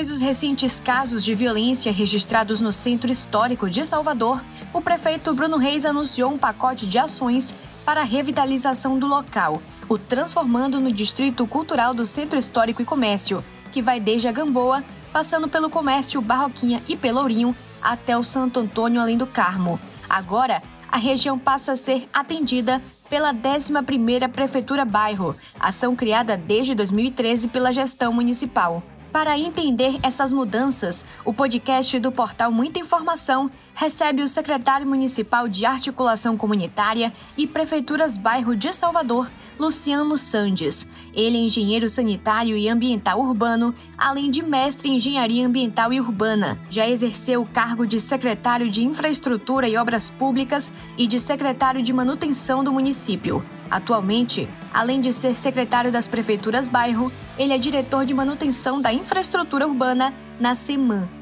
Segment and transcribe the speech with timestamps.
[0.00, 4.42] Depois dos recentes casos de violência registrados no Centro Histórico de Salvador,
[4.72, 7.54] o prefeito Bruno Reis anunciou um pacote de ações
[7.84, 9.60] para a revitalização do local,
[9.90, 14.82] o transformando no Distrito Cultural do Centro Histórico e Comércio, que vai desde a Gamboa,
[15.12, 19.78] passando pelo Comércio Barroquinha e Pelourinho, até o Santo Antônio Além do Carmo.
[20.08, 22.80] Agora, a região passa a ser atendida
[23.10, 28.82] pela 11ª Prefeitura Bairro, ação criada desde 2013 pela gestão municipal.
[29.12, 33.50] Para entender essas mudanças, o podcast do portal Muita Informação
[33.80, 40.92] recebe o secretário municipal de Articulação Comunitária e Prefeituras Bairro de Salvador, Luciano Sandes.
[41.14, 46.60] Ele é engenheiro sanitário e ambiental urbano, além de mestre em engenharia ambiental e urbana.
[46.68, 51.90] Já exerceu o cargo de secretário de Infraestrutura e Obras Públicas e de secretário de
[51.90, 53.42] Manutenção do município.
[53.70, 59.66] Atualmente, além de ser secretário das prefeituras bairro, ele é diretor de manutenção da infraestrutura
[59.66, 61.19] urbana na SEMAN.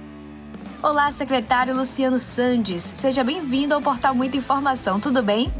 [0.80, 2.92] Olá, secretário Luciano Sandes.
[2.94, 5.52] Seja bem-vindo ao portal Muita Informação, tudo bem?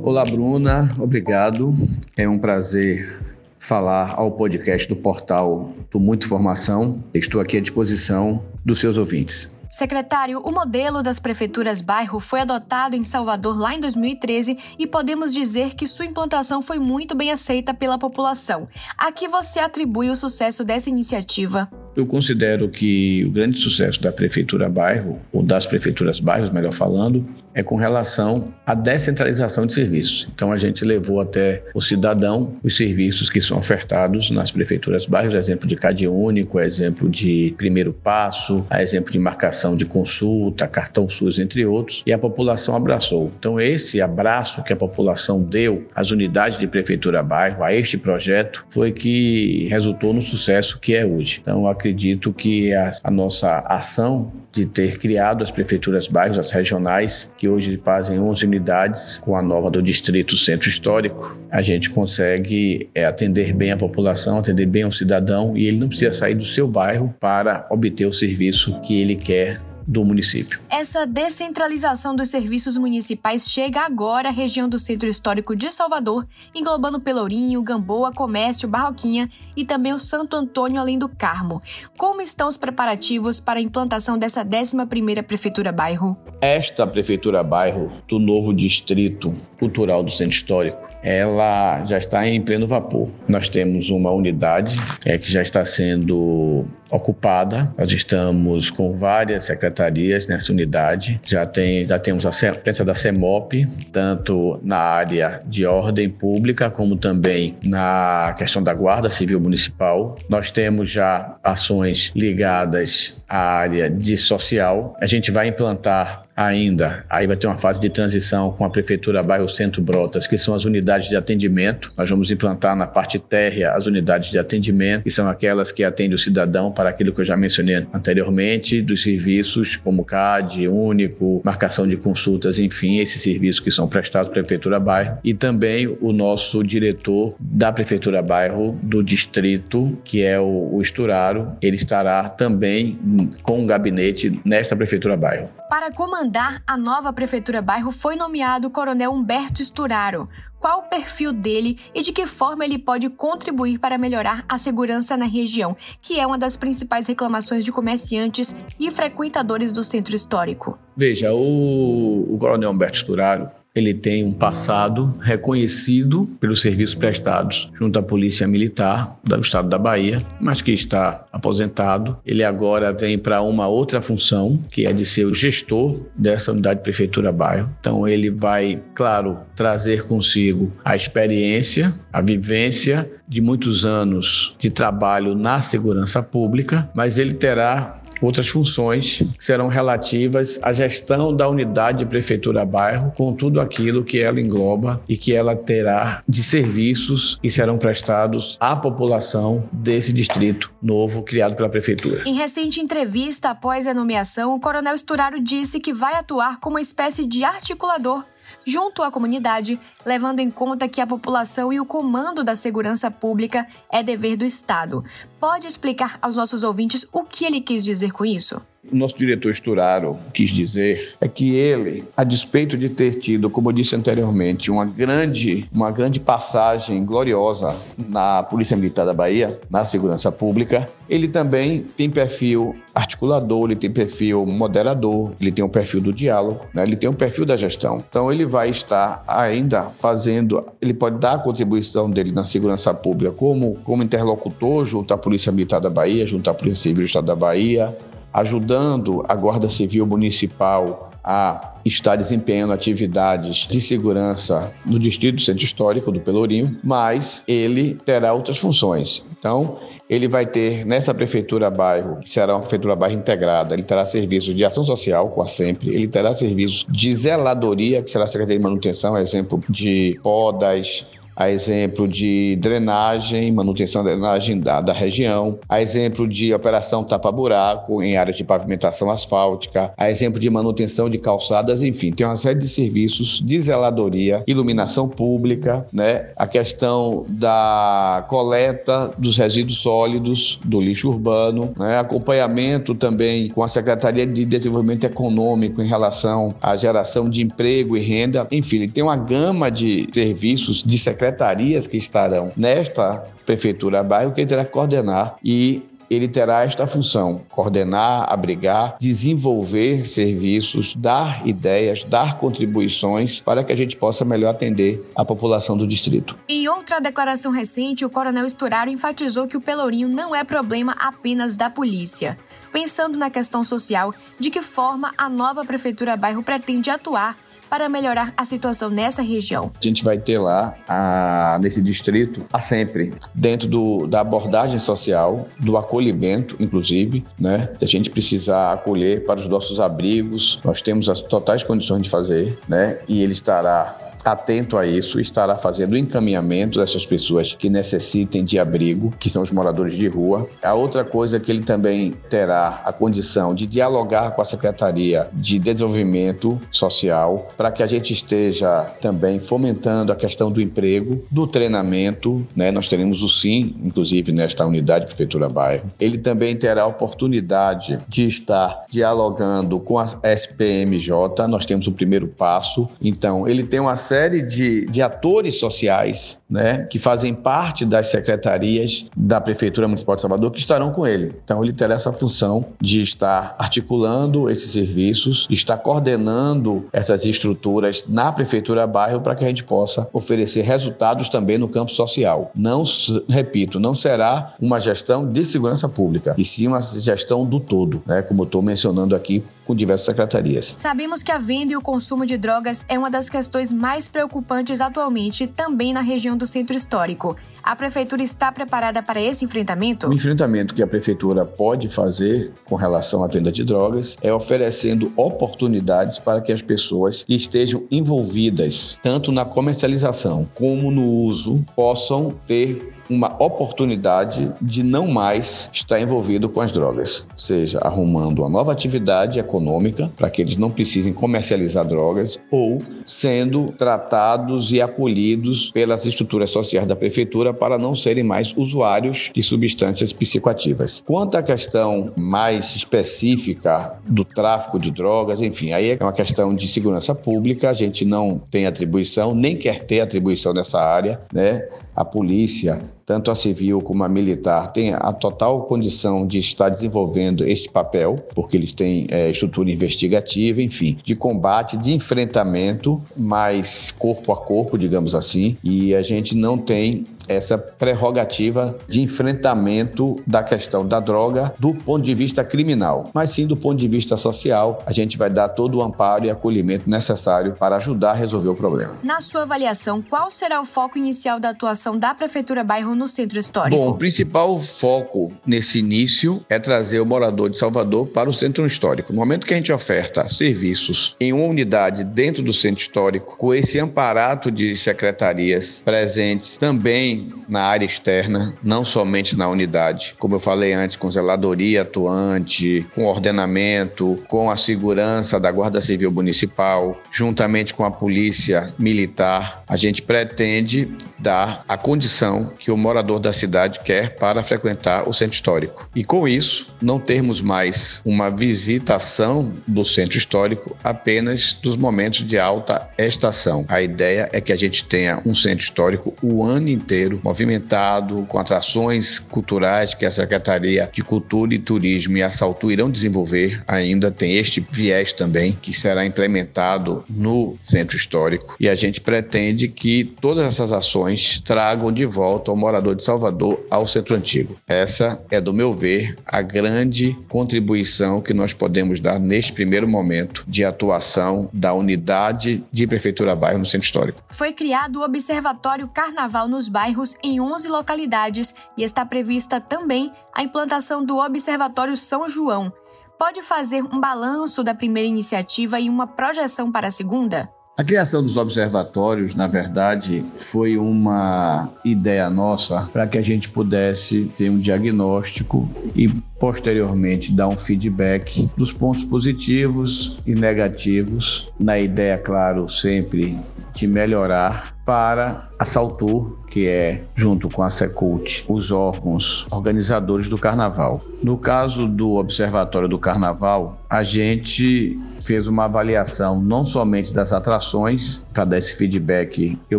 [0.00, 0.94] Olá, Bruna.
[1.00, 1.74] Obrigado.
[2.16, 3.20] É um prazer
[3.58, 7.02] falar ao podcast do portal do Muita Informação.
[7.12, 9.58] Estou aqui à disposição dos seus ouvintes.
[9.68, 15.34] Secretário, o modelo das prefeituras bairro foi adotado em Salvador lá em 2013 e podemos
[15.34, 18.68] dizer que sua implantação foi muito bem aceita pela população.
[18.96, 21.68] A que você atribui o sucesso dessa iniciativa?
[21.98, 27.26] Eu considero que o grande sucesso da prefeitura bairro, ou das prefeituras bairros, melhor falando,
[27.58, 30.28] é com relação à descentralização de serviços.
[30.32, 35.34] Então a gente levou até o cidadão os serviços que são ofertados nas prefeituras bairros,
[35.34, 41.40] exemplo de CAD único, exemplo de primeiro passo, exemplo de marcação de consulta, cartão SUS,
[41.40, 43.32] entre outros, e a população abraçou.
[43.40, 48.64] Então esse abraço que a população deu às unidades de prefeitura bairro, a este projeto,
[48.70, 51.40] foi que resultou no sucesso que é hoje.
[51.42, 57.30] Então acredito que a, a nossa ação de ter criado as prefeituras bairros, as regionais,
[57.36, 62.88] que hoje fazem 11 unidades com a nova do Distrito Centro Histórico, a gente consegue
[62.94, 66.44] é, atender bem a população, atender bem ao cidadão e ele não precisa sair do
[66.44, 70.60] seu bairro para obter o serviço que ele quer do município.
[70.68, 77.00] Essa descentralização dos serviços municipais chega agora à região do Centro Histórico de Salvador, englobando
[77.00, 81.62] Pelourinho, Gamboa, Comércio, Barroquinha e também o Santo Antônio além do Carmo.
[81.96, 86.18] Como estão os preparativos para a implantação dessa 11ª Prefeitura Bairro?
[86.42, 92.66] Esta Prefeitura Bairro do novo Distrito Cultural do Centro Histórico ela já está em pleno
[92.66, 93.08] vapor.
[93.26, 97.72] Nós temos uma unidade é, que já está sendo ocupada.
[97.76, 101.20] Nós estamos com várias secretarias nessa unidade.
[101.24, 106.96] Já, tem, já temos a presença da CEMOP, tanto na área de ordem pública, como
[106.96, 110.16] também na questão da Guarda Civil Municipal.
[110.28, 114.96] Nós temos já ações ligadas à área de social.
[115.00, 117.04] A gente vai implantar ainda.
[117.10, 120.54] Aí vai ter uma fase de transição com a Prefeitura Bairro Centro Brotas, que são
[120.54, 121.92] as unidades de atendimento.
[121.96, 126.14] Nós vamos implantar na parte térrea as unidades de atendimento, que são aquelas que atendem
[126.14, 131.88] o cidadão para aquilo que eu já mencionei anteriormente, dos serviços como CAD, único, marcação
[131.88, 135.18] de consultas, enfim, esses serviços que são prestados pela Prefeitura Bairro.
[135.24, 141.56] E também o nosso diretor da Prefeitura Bairro do distrito, que é o, o Esturaro,
[141.60, 142.96] ele estará também
[143.42, 145.50] com um gabinete nesta Prefeitura Bairro.
[145.68, 146.27] Para comandar
[146.66, 150.28] a nova prefeitura bairro foi nomeado o coronel Humberto Esturaro.
[150.60, 155.16] Qual o perfil dele e de que forma ele pode contribuir para melhorar a segurança
[155.16, 160.78] na região, que é uma das principais reclamações de comerciantes e frequentadores do centro histórico?
[160.96, 167.98] Veja, o, o coronel Humberto Esturaro ele tem um passado reconhecido pelos serviços prestados junto
[167.98, 172.18] à Polícia Militar do Estado da Bahia, mas que está aposentado.
[172.26, 176.80] Ele agora vem para uma outra função, que é de ser o gestor dessa unidade
[176.80, 177.70] de prefeitura bairro.
[177.80, 185.34] Então ele vai, claro, trazer consigo a experiência, a vivência de muitos anos de trabalho
[185.34, 192.06] na segurança pública, mas ele terá Outras funções serão relativas à gestão da unidade de
[192.06, 197.50] prefeitura bairro, com tudo aquilo que ela engloba e que ela terá de serviços que
[197.50, 202.22] serão prestados à população desse distrito novo criado pela prefeitura.
[202.26, 206.80] Em recente entrevista após a nomeação, o coronel Esturaro disse que vai atuar como uma
[206.80, 208.24] espécie de articulador
[208.68, 213.66] junto à comunidade, levando em conta que a população e o comando da segurança pública
[213.90, 215.02] é dever do Estado.
[215.40, 218.60] Pode explicar aos nossos ouvintes o que ele quis dizer com isso?
[218.92, 223.68] O nosso diretor Esturaro quis dizer é que ele, a despeito de ter tido, como
[223.68, 227.76] eu disse anteriormente, uma grande, uma grande passagem gloriosa
[228.08, 233.90] na Polícia Militar da Bahia, na segurança pública, ele também tem perfil articulador, ele tem
[233.90, 236.82] perfil moderador, ele tem o um perfil do diálogo, né?
[236.82, 238.02] ele tem o um perfil da gestão.
[238.08, 243.32] Então ele vai estar ainda fazendo, ele pode dar a contribuição dele na segurança pública
[243.32, 247.26] como, como interlocutor junto à Polícia Militar da Bahia, junto à Polícia Civil do Estado
[247.26, 247.96] da Bahia,
[248.38, 256.12] ajudando a Guarda Civil Municipal a estar desempenhando atividades de segurança no Distrito Centro Histórico
[256.12, 259.22] do Pelourinho, mas ele terá outras funções.
[259.38, 259.76] Então,
[260.08, 264.54] ele vai ter nessa prefeitura bairro, que será uma prefeitura bairro integrada, ele terá serviços
[264.54, 268.58] de ação social com a sempre, ele terá serviços de zeladoria, que será a Secretaria
[268.58, 271.06] de Manutenção, exemplo de podas,
[271.38, 278.02] a exemplo de drenagem, manutenção da drenagem da, da região, a exemplo de operação tapa-buraco
[278.02, 282.58] em áreas de pavimentação asfáltica, a exemplo de manutenção de calçadas, enfim, tem uma série
[282.58, 286.30] de serviços de zeladoria, iluminação pública, né?
[286.36, 292.00] a questão da coleta dos resíduos sólidos do lixo urbano, né?
[292.00, 298.00] acompanhamento também com a Secretaria de Desenvolvimento Econômico em relação à geração de emprego e
[298.00, 304.32] renda, enfim, tem uma gama de serviços de secretaria secretarias que estarão nesta prefeitura bairro
[304.32, 311.46] que ele terá que coordenar e ele terá esta função: coordenar, abrigar, desenvolver serviços, dar
[311.46, 316.38] ideias, dar contribuições para que a gente possa melhor atender a população do distrito.
[316.48, 321.56] Em outra declaração recente, o coronel Esturaro enfatizou que o Pelourinho não é problema apenas
[321.56, 322.38] da polícia.
[322.72, 327.36] Pensando na questão social, de que forma a nova prefeitura bairro pretende atuar
[327.68, 329.70] para melhorar a situação nessa região?
[329.78, 335.46] A gente vai ter lá, a, nesse distrito, a sempre, dentro do, da abordagem social,
[335.58, 337.68] do acolhimento, inclusive, né?
[337.78, 342.10] Se a gente precisar acolher para os nossos abrigos, nós temos as totais condições de
[342.10, 342.98] fazer, né?
[343.08, 349.12] E ele estará atento a isso, estará fazendo encaminhamento dessas pessoas que necessitem de abrigo,
[349.18, 350.48] que são os moradores de rua.
[350.62, 355.28] A outra coisa é que ele também terá a condição de dialogar com a Secretaria
[355.32, 361.46] de Desenvolvimento Social para que a gente esteja também fomentando a questão do emprego, do
[361.46, 362.70] treinamento, né?
[362.70, 365.90] Nós teremos o SIM, inclusive nesta unidade Prefeitura Bairro.
[365.98, 371.46] Ele também terá a oportunidade de estar dialogando com a SPMJ.
[371.48, 372.88] Nós temos o primeiro passo.
[373.00, 379.06] Então, ele tem uma série de, de atores sociais né, que fazem parte das secretarias
[379.16, 381.34] da Prefeitura Municipal de Salvador que estarão com ele.
[381.44, 388.32] Então, ele terá essa função de estar articulando esses serviços, estar coordenando essas estruturas na
[388.32, 392.50] Prefeitura Bairro para que a gente possa oferecer resultados também no campo social.
[392.54, 392.82] Não,
[393.28, 398.22] repito, não será uma gestão de segurança pública, e sim uma gestão do todo, né,
[398.22, 400.72] como estou mencionando aqui com diversas secretarias.
[400.74, 404.80] Sabemos que a venda e o consumo de drogas é uma das questões mais preocupantes
[404.80, 407.36] atualmente também na região do centro histórico.
[407.62, 410.08] A prefeitura está preparada para esse enfrentamento?
[410.08, 415.12] O enfrentamento que a prefeitura pode fazer com relação à venda de drogas é oferecendo
[415.16, 422.34] oportunidades para que as pessoas que estejam envolvidas tanto na comercialização como no uso possam
[422.46, 428.72] ter uma oportunidade de não mais estar envolvido com as drogas, seja arrumando uma nova
[428.72, 436.04] atividade econômica para que eles não precisem comercializar drogas ou sendo tratados e acolhidos pelas
[436.06, 441.02] estruturas sociais da prefeitura para não serem mais usuários de substâncias psicoativas.
[441.06, 446.68] Quanto à questão mais específica do tráfico de drogas, enfim, aí é uma questão de
[446.68, 451.68] segurança pública, a gente não tem atribuição, nem quer ter atribuição nessa área, né?
[451.94, 457.42] A polícia tanto a civil como a militar, têm a total condição de estar desenvolvendo
[457.42, 464.30] este papel, porque eles têm é, estrutura investigativa, enfim, de combate, de enfrentamento, mais corpo
[464.30, 470.86] a corpo, digamos assim, e a gente não tem essa prerrogativa de enfrentamento da questão
[470.86, 474.82] da droga do ponto de vista criminal, mas sim do ponto de vista social.
[474.86, 478.54] A gente vai dar todo o amparo e acolhimento necessário para ajudar a resolver o
[478.54, 478.98] problema.
[479.02, 483.38] Na sua avaliação, qual será o foco inicial da atuação da Prefeitura Bairro no centro
[483.38, 483.76] histórico?
[483.76, 488.66] Bom, o principal foco nesse início é trazer o morador de Salvador para o centro
[488.66, 489.12] histórico.
[489.12, 493.54] No momento que a gente oferta serviços em uma unidade dentro do centro histórico, com
[493.54, 500.14] esse amparato de secretarias presentes também na área externa, não somente na unidade.
[500.18, 506.10] Como eu falei antes, com zeladoria atuante, com ordenamento, com a segurança da Guarda Civil
[506.10, 513.18] Municipal, juntamente com a Polícia Militar, a gente pretende dar a condição que o morador
[513.18, 515.90] da cidade quer para frequentar o centro histórico.
[515.94, 522.38] E com isso, não termos mais uma visitação do centro histórico apenas dos momentos de
[522.38, 523.66] alta estação.
[523.68, 528.38] A ideia é que a gente tenha um centro histórico o ano inteiro movimentado, com
[528.38, 533.62] atrações culturais que a Secretaria de Cultura e Turismo e a Saltu irão desenvolver.
[533.68, 538.56] Ainda tem este viés também que será implementado no centro histórico.
[538.58, 543.64] E a gente pretende que todas essas ações tragam de volta o morador de Salvador
[543.70, 544.56] ao centro antigo.
[544.66, 550.44] Essa é, do meu ver, a grande contribuição que nós podemos dar neste primeiro momento
[550.46, 554.22] de atuação da unidade de Prefeitura Bairro no centro histórico.
[554.28, 560.42] Foi criado o Observatório Carnaval nos bairros em 11 localidades e está prevista também a
[560.42, 562.72] implantação do Observatório São João.
[563.18, 567.50] Pode fazer um balanço da primeira iniciativa e uma projeção para a segunda?
[567.78, 574.24] A criação dos observatórios, na verdade, foi uma ideia nossa para que a gente pudesse
[574.36, 576.08] ter um diagnóstico e
[576.40, 583.38] posteriormente dar um feedback dos pontos positivos e negativos, na ideia, claro, sempre
[583.72, 590.36] de melhorar para a Saltur, que é, junto com a Secult, os órgãos organizadores do
[590.36, 591.00] Carnaval.
[591.22, 598.22] No caso do Observatório do Carnaval, a gente fez uma avaliação não somente das atrações,
[598.32, 599.78] para dar esse feedback, eu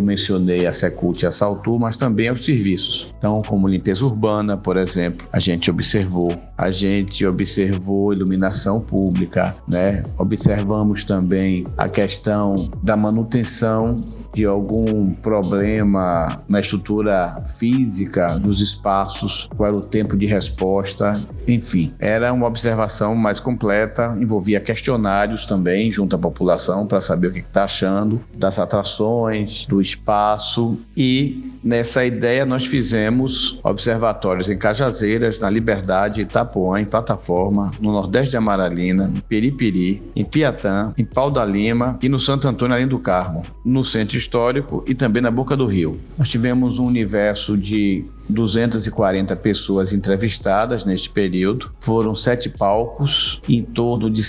[0.00, 3.12] mencionei a Secult e a Saltur, mas também aos serviços.
[3.18, 10.04] Então, como limpeza urbana, por exemplo, a gente observou, a gente observou iluminação pública, né?
[10.16, 13.96] Observamos também a questão da manutenção
[14.32, 21.92] de algum problema na estrutura física dos espaços, qual era o tempo de resposta, enfim,
[21.98, 27.40] era uma observação mais completa, envolvia questionários também junto à população para saber o que
[27.40, 35.50] está achando das atrações, do espaço e nessa ideia nós fizemos observatórios em Cajazeiras, na
[35.50, 41.44] Liberdade, Itapuã, em Plataforma, no Nordeste de Amaralina, em Peripiri, em Piatã, em Pau da
[41.44, 45.56] Lima e no Santo Antônio além do Carmo, no Centro Histórico e também na Boca
[45.56, 46.00] do Rio.
[46.16, 51.72] Nós tivemos um universo de 240 pessoas entrevistadas neste período.
[51.80, 54.22] Foram sete palcos, em torno de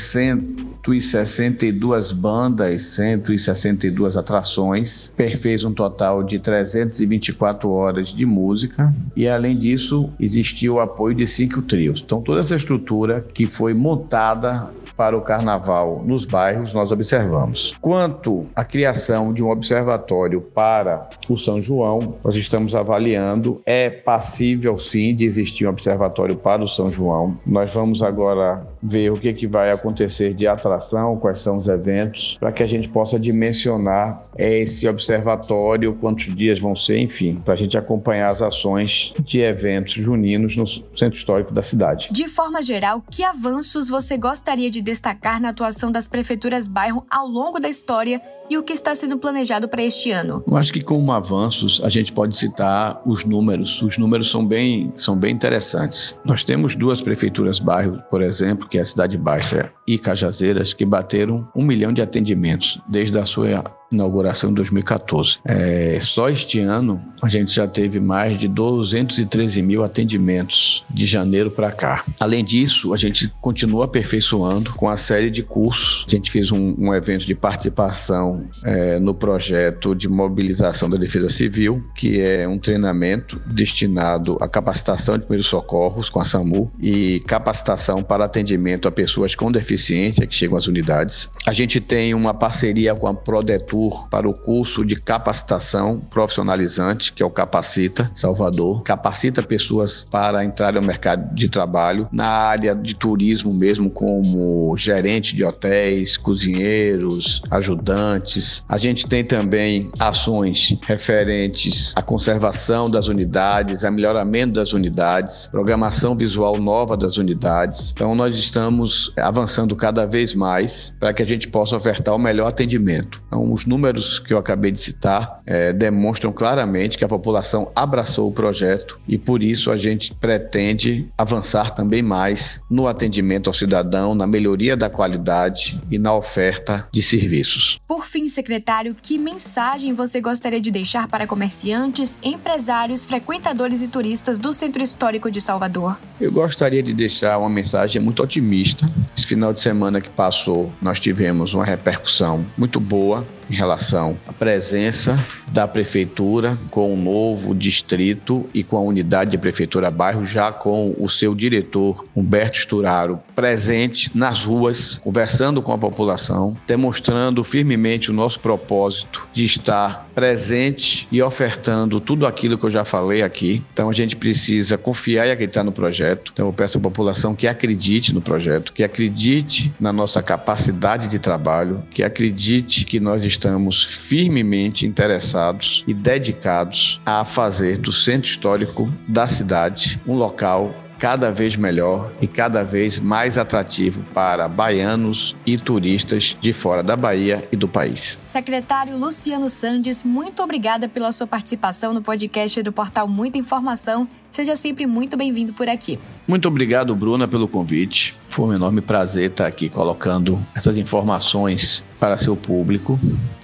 [0.84, 5.14] 162 bandas, 162 atrações.
[5.16, 11.28] Perfez um total de 324 horas de música e, além disso, existiu o apoio de
[11.28, 12.02] cinco trios.
[12.04, 14.72] Então, toda essa estrutura que foi montada
[15.02, 17.76] para o carnaval nos bairros, nós observamos.
[17.82, 24.78] Quanto à criação de um observatório para o São João, nós estamos avaliando, é passível
[24.78, 27.34] sim de existir um observatório para o São João.
[27.44, 32.38] Nós vamos agora ver o que, que vai acontecer de atração, quais são os eventos,
[32.40, 37.58] para que a gente possa dimensionar esse observatório, quantos dias vão ser, enfim, para a
[37.58, 42.10] gente acompanhar as ações de eventos juninos no centro histórico da cidade.
[42.12, 47.26] De forma geral, que avanços você gostaria de destacar na atuação das prefeituras bairro ao
[47.26, 50.44] longo da história e o que está sendo planejado para este ano?
[50.46, 53.82] Eu acho que como avanços a gente pode citar os números.
[53.82, 56.20] Os números são bem, são bem interessantes.
[56.26, 60.86] Nós temos duas prefeituras bairro, por exemplo, que é a Cidade Baixa e Cajazeiras, que
[60.86, 63.48] bateram um milhão de atendimentos desde a sua
[63.92, 65.40] inauguração em 2014.
[65.46, 71.52] É, só este ano a gente já teve mais de 213 mil atendimentos de janeiro
[71.52, 72.04] para cá.
[72.20, 76.06] Além disso, a gente continua aperfeiçoando com a série de cursos.
[76.08, 81.30] A gente fez um, um evento de participação é, no projeto de mobilização da Defesa
[81.30, 87.20] Civil, que é um treinamento destinado à capacitação de primeiros socorros com a SAMU e
[87.28, 91.30] capacitação para atendimento a pessoas com deficiência que chegam às unidades.
[91.46, 97.24] A gente tem uma parceria com a Prodetur para o curso de capacitação profissionalizante, que
[97.24, 98.84] é o Capacita Salvador.
[98.84, 105.36] Capacita pessoas para entrar no mercado de trabalho na área de turismo mesmo, como gerente
[105.36, 108.64] de hotéis, cozinheiros, ajudantes.
[108.68, 116.16] A gente tem também ações referentes à conservação das unidades, a melhoramento das unidades, programação
[116.16, 117.92] visual nova das unidades.
[117.92, 122.48] Então nós estamos avançando cada vez mais para que a gente possa ofertar o melhor
[122.48, 123.22] atendimento.
[123.28, 128.28] Então, os números que eu acabei de citar é, demonstram claramente que a população abraçou
[128.28, 134.14] o projeto e por isso a gente pretende avançar também mais no atendimento ao cidadão,
[134.14, 137.80] na melhoria da qualidade e na oferta de serviços.
[137.88, 144.38] Por fim, secretário, que mensagem você gostaria de deixar para comerciantes, empresários, frequentadores e turistas
[144.38, 145.98] do Centro Histórico de Salvador?
[146.20, 148.86] Eu gostaria de deixar uma mensagem muito otimista.
[149.16, 154.34] Esse final de semana que passou, nós tivemos uma repercussão muito boa em relação à
[154.34, 155.16] presença
[155.48, 160.96] da prefeitura com o novo distrito e com a unidade de prefeitura bairro, já com
[160.98, 168.14] o seu diretor Humberto Sturaro presente nas ruas, conversando com a população, demonstrando firmemente o
[168.14, 173.64] nosso propósito de estar presente e ofertando tudo aquilo que eu já falei aqui.
[173.74, 176.32] Então a gente precisa confiar e acreditar no projeto.
[176.34, 181.20] Então eu peço à população que acredite no projeto, que acredite na nossa capacidade de
[181.20, 188.92] trabalho, que acredite que nós estamos firmemente interessados e dedicados a fazer do centro histórico
[189.10, 195.58] da cidade um local cada vez melhor e cada vez mais atrativo para baianos e
[195.58, 198.20] turistas de fora da Bahia e do país.
[198.24, 204.08] Secretário Luciano Sandes, muito obrigada pela sua participação no podcast do portal Muita Informação.
[204.30, 205.98] Seja sempre muito bem-vindo por aqui.
[206.28, 208.14] Muito obrigado, Bruna, pelo convite.
[208.30, 213.00] Foi um enorme prazer estar aqui colocando essas informações para seu público.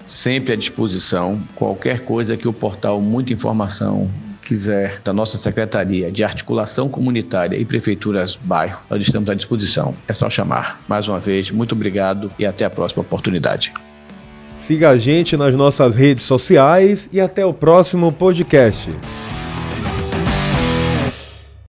[0.08, 1.44] Sempre à disposição.
[1.54, 4.10] Qualquer coisa que o portal Muita Informação
[4.42, 9.94] quiser da nossa Secretaria de Articulação Comunitária e Prefeituras Bairro, nós estamos à disposição.
[10.08, 10.82] É só chamar.
[10.88, 13.74] Mais uma vez, muito obrigado e até a próxima oportunidade.
[14.58, 18.90] Siga a gente nas nossas redes sociais e até o próximo podcast.